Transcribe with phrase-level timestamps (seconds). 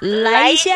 [0.00, 0.72] 来一下。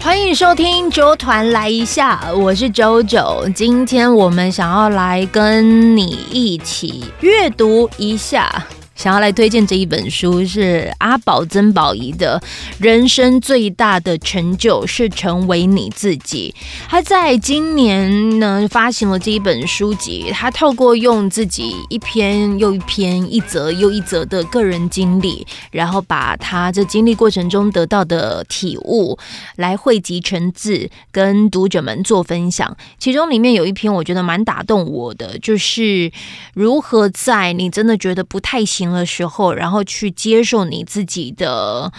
[0.00, 3.46] 欢迎收听周团来一下，我是周九。
[3.54, 8.64] 今天我们想要来跟你一起阅读一下。
[8.94, 12.40] 想要来推荐这一本书是阿宝曾宝仪的
[12.78, 16.54] 《人生最大的成就是成为你自己》。
[16.88, 29.18] 他在今年呢发行了这一本书籍，他透过用自己一篇又一篇、一则又一则的个人经历，然后把他这经历过程中得到的体悟
[29.56, 32.76] 来汇集成字，跟读者们做分享。
[32.98, 36.12] 其中里面有一篇我觉得蛮打动我的，就是
[36.54, 38.83] 如何在你真的觉得不太行。
[38.92, 41.92] 的时候，然后去接受你自己的，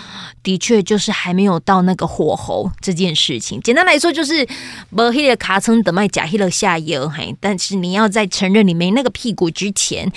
[0.44, 3.60] 的确就是还没有到那个火候这件事情。
[3.62, 4.48] 简单来说，就是
[4.90, 10.12] 不黑的卡层等卖假黑了下游，嘿，但是你要在承认你没那个屁股之前，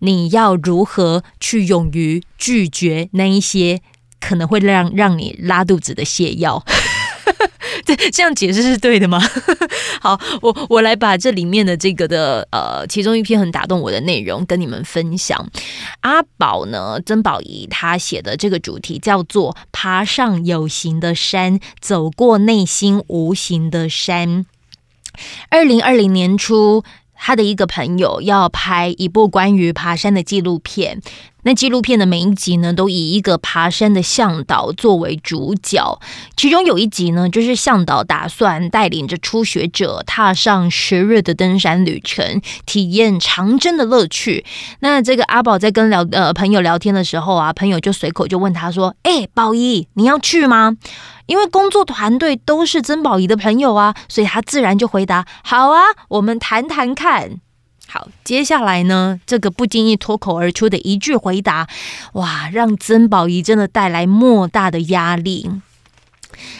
[0.00, 3.80] 你要如何去勇于拒绝那一些
[4.20, 6.64] 可能会让让你拉肚子的泻药？
[8.12, 9.20] 这样解释是对的吗？
[10.00, 15.48] 好，我我来把这里面的这个的呃，其中一篇很打动我的内容跟你们分享。
[16.00, 24.46] 阿宝呢，曾宝仪他写的这个主题叫做“爬上有形的山，走过内心无形的山”。
[25.48, 26.84] 二零二零年初，
[27.14, 31.00] 他的一个朋友要拍一部关于爬山的纪录片。
[31.44, 36.00] 那纪录片的每一集呢，都以一个爬山的向导作为主角。
[36.36, 44.44] 其中有一集呢，就是向导打算带领着初学者踏上十日的登山旅程，体验长征的乐趣。
[44.80, 50.76] 那这个阿宝在跟聊呃朋友聊天的时候啊，朋友就随口就问他说：“哎，宝仪，你要去吗？”
[51.26, 57.40] 因为工作团队都是曾宝仪的朋友啊，所以他自然就回答：“好啊，我们谈谈看。”
[57.94, 61.68] 好，接下来呢，这个不经意脱口而出的一句回答，
[62.14, 65.48] 哇，让曾宝仪真的带来莫大的压力。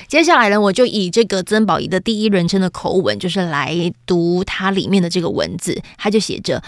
[0.07, 6.63] 接下来呢，我就以这个曾宝仪的第一人称的口吻，就是来读它里面的这个文字，他就写着。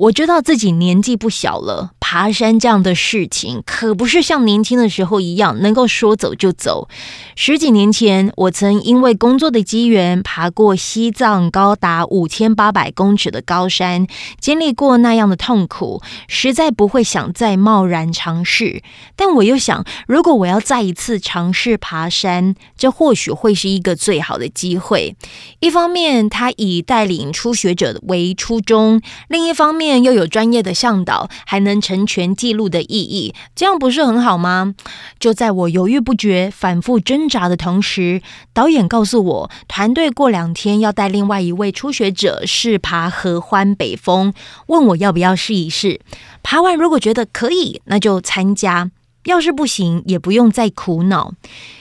[0.00, 6.88] 我知道自己年纪不小了，爬山这样的事情可不是像年轻的时候一样能够说走就走。
[7.36, 14.06] 十几年前，我曾因为工作的机缘爬过西藏高达五千八百公尺的高山，
[14.40, 18.82] 经历过那样的痛苦，实在不会想再贸然尝试。
[19.16, 25.14] 但我又想，如果我要再一次尝试爬山，这或许会是一个最好的机会。
[25.58, 34.74] 一方面，他以带领初学者为初衷；另一方面又有专业的向导，还能成全记录的意义，这样不是很好吗？
[35.18, 44.32] 就在我犹豫不决、反复挣扎的同时，导演告诉我，团队过两天要带另外一位初学者试爬合欢北峰，
[44.66, 46.00] 问我要不要试一试。
[46.42, 48.90] 爬完如果觉得可以，那就参加；
[49.24, 51.32] 要是不行，也不用再苦恼。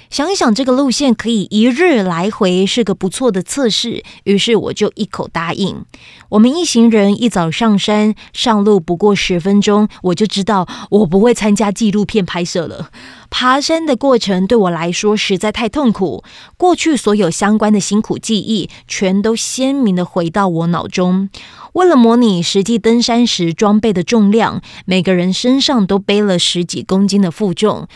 [0.10, 4.04] 想一想，这个路线可以一日来回，是个不错的测试。
[4.24, 5.86] 于是我就一口答应。
[6.30, 12.90] 我们一行人一早上山，上路不过十分钟，我就知道我不会参加纪录片拍摄了。
[13.30, 16.24] 爬山的过程对我来说实在太痛苦，
[16.58, 21.30] 过去所有相关的辛苦记忆全都鲜明的回到我脑中。
[21.74, 27.88] 为了模拟实际登山时装备的重量，每个人身上都背了十几公斤的负重。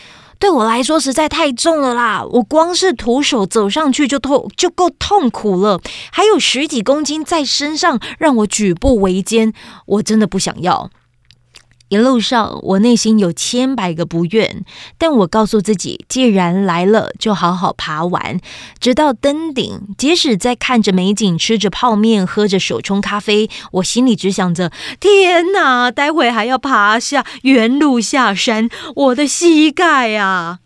[0.44, 2.22] 对我来说实在太重了啦！
[2.32, 5.80] 我光是徒手走上去就痛就够痛苦了，
[6.12, 9.54] 还有十几公斤在身上让我举步维艰，
[9.86, 10.90] 我真的不想要。
[11.94, 14.64] 一路上，我内心有千百个不愿，
[14.98, 18.40] 但我告诉自己，既然来了，就好好爬完。
[18.80, 30.58] 直到登顶，即使在看着美景、吃着泡面、喝着手冲咖啡，我心里只想着：天哪，待会还要爬下原路下山，我的膝盖啊！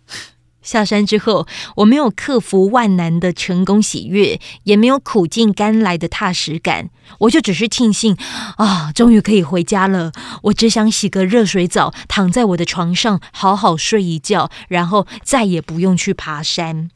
[0.69, 1.47] 下山之后，
[1.77, 8.15] 我没有克服万难的成功喜悦，也没有苦尽甘来的踏实感，我就只是庆幸
[8.59, 10.13] 啊，终于可以回家了。
[10.43, 16.91] 我只想洗个热水澡，躺在我的床上好好睡一觉，然后再也不用去爬山。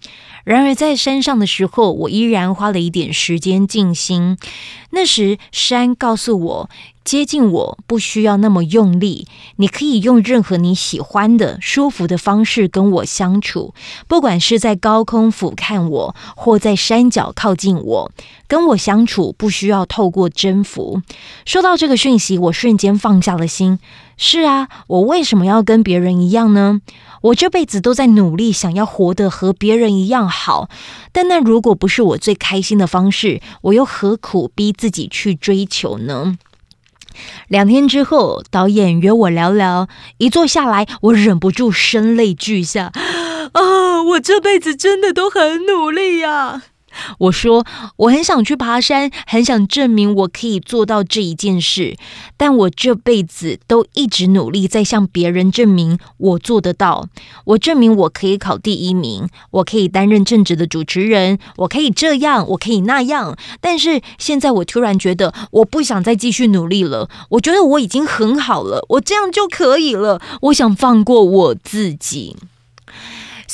[0.44, 4.36] 然而在山上的时候，我依然花了一点时间静心。
[4.90, 6.70] 那时山告诉我。
[7.04, 9.26] 接近我不需要那么用力，
[9.56, 13.75] 你可以用任何你喜欢的、舒服的方式跟我相处。
[14.06, 18.12] 不管是在高空俯瞰我，或在山脚靠近我，
[18.46, 21.02] 跟我相处不需要透过征服。
[21.44, 23.78] 收到这个讯息，我瞬间放下了心。
[24.16, 26.81] 是啊，我为什么要跟别人一样呢？
[27.22, 30.69] 我这辈子都在努力，想要活得和别人一样好。
[31.10, 36.37] 但那如果不是我最开心的方式，我又何苦逼自己去追求呢？
[37.48, 39.88] 两天之后，导演约我聊聊，
[40.18, 42.92] 一坐下来，我忍不住声泪俱下。
[43.52, 46.62] 啊，我这辈子真的都很努力呀。
[47.18, 47.64] 我说，
[47.96, 51.96] 我很想去爬山，很想证明我可以做到这一件事。
[52.36, 57.08] 但我这辈子都一直努力在向别人证明我做得到。
[57.44, 63.36] 我证明我可以考第一名，我可以担任正直的主持人，我可以这样，我可以那样。
[63.60, 67.08] 但是现在我突然觉得，我不想再继续努力了。
[67.30, 70.20] 我觉得我已经很好了，我这样就可以了。
[70.42, 72.36] 我想放过我自己。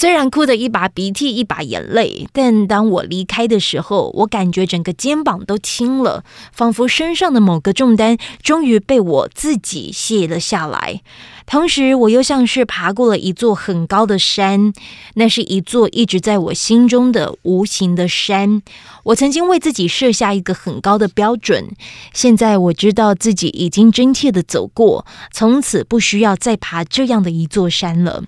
[0.01, 6.23] 虽然哭得一把鼻涕一把眼泪，但当我离开的时候，我感觉整个肩膀都轻了，
[6.53, 11.03] 仿佛身上的某个重担终于被我自己卸了下来。
[11.47, 14.73] 同时，我又像是爬过了一座很高的山，
[15.15, 18.63] 那是一座一直在我心中的无形的山。
[19.03, 21.73] 我曾经为自己设下一个很高的标准，
[22.15, 28.23] 现在我知道自己已经真切的走过，从此不需要再爬这样的一座山了。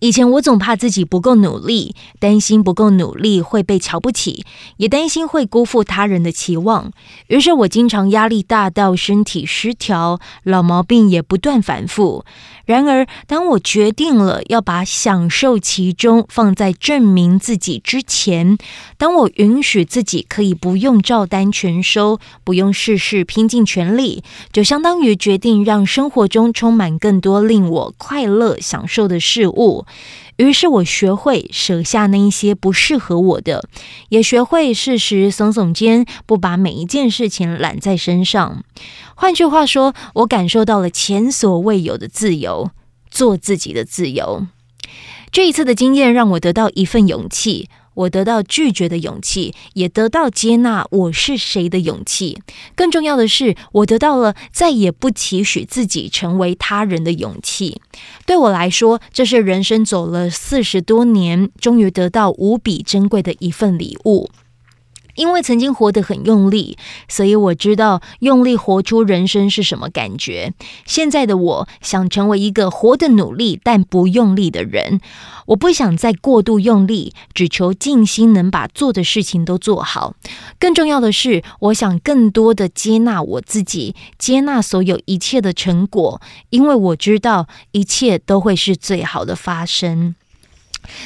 [0.00, 4.44] 以前我总怕自己不够努力，担心不够努力会被瞧不起，
[4.76, 6.90] 也担心会辜负他人的期望。
[7.28, 12.24] 于是我经常压力大到身体失调，老毛病也不断反复。
[12.64, 18.58] 然而，当我决定了要把享受其中放在证明自己之前，
[18.98, 29.65] 当我允许自己可以不用照单全收，不用事事拼尽全力，就相当于决定让生活中充满更多令我快乐、享受的事物。
[30.36, 33.66] 于是我学会舍下那一些不适合我的，
[34.10, 38.62] 也学会适时耸耸肩，不把每一件事情揽在身上。
[39.14, 42.70] 换句话说，我感受到了前所未有的自由，
[43.10, 44.46] 做自己的自由。
[45.32, 47.68] 这一次的经验让我得到一份勇气。
[47.96, 52.38] 我得到拒绝的勇气，也得到接纳我是谁的勇气。
[52.74, 57.80] 更重要的是，我得到了再也不期许自己成为他人的勇气。
[58.24, 64.30] 对我来说，这是人生走了四十多年，终于得到无比珍贵的一份礼物。
[65.16, 66.78] 因为曾经活得很用力，
[67.08, 70.52] 所以我知道用力活出人生是什么感觉。
[70.84, 75.00] 现在的我想成为一个活得努力但不用力的人。
[75.46, 80.14] 我不想再过度用力，只求静心能把做的事情都做好。
[80.58, 86.20] 更重要的是，我想更多的接纳我自己，接纳所有一切的成果，
[86.50, 90.16] 因为我知道一切都会是最好的发生。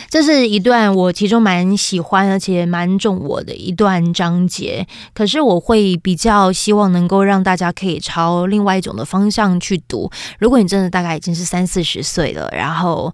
[0.08, 4.86] 这是一段我其中蛮喜欢，而且蛮重我的一段章节。
[5.14, 10.10] 可是我会比较希望能够让大家可以朝另外一种的方向去读。
[10.38, 13.12] 如果你真的大概已经是三四十岁了，然后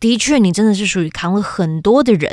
[0.00, 2.32] 的确你真的是属于扛了很多的人。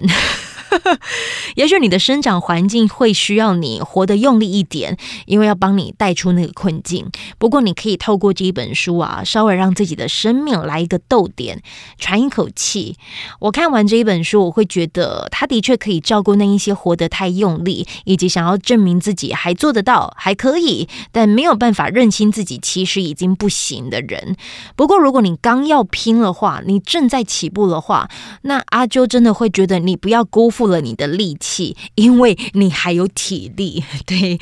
[1.56, 7.10] 也许你的生长环境会需要你活得用力一点，因为要帮你带出那个困境。
[7.38, 11.62] 不过，你可以透过这一本书啊，稍微让自己的生命来一个逗点，
[11.98, 12.96] 喘一口气。
[13.40, 24.36] 我看完这一本书，我会觉得他的确可以照顾那一些活得太用力，以及想要证明自己还做得到、还可以，但没有办法认清自己其实已经不行的人。
[24.76, 28.10] 不过，如果你刚要拼的话，你正在起步的话，
[28.44, 30.60] 那阿啾真的会觉得你不要辜负。
[30.70, 33.84] 了你的力气，因为你还有体力。
[34.06, 34.38] 对，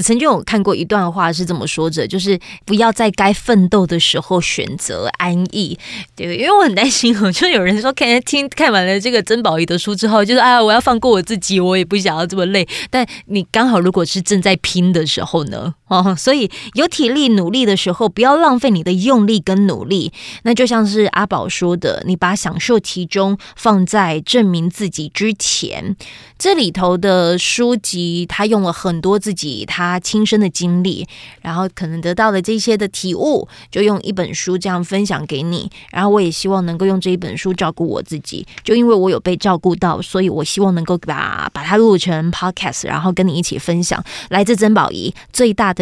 [0.00, 5.78] 曾经有看过一段话是这么说着，就是不要在该奋斗的时候选择安逸。
[6.16, 12.66] 对，因为我很担心哦，就有人说看听看完了这个曾宝仪的书之后，就是哎，我要放过我自己，我也不想要这么累。
[12.90, 15.74] 但你刚好如果是正在拼的时候呢？
[15.92, 20.10] 哦，所以有体力努力的时候，不要浪费你的用力跟努力。
[20.44, 25.94] 那就像是阿宝说的，你把享受其中放在证明自己之前。
[26.38, 31.06] 这里头的书籍，他用了很多自己他亲身的经历，
[31.42, 35.70] 然后可能得到的这些的体悟，就用一本书这样分享给你。
[35.90, 44.02] 然后我也希望能够用这一本书照顾我自己，就因为我有被照顾到，所以我希望能够把把它录成 podcast，然后跟你一起分享。
[44.30, 45.81] 来自曾宝仪最大的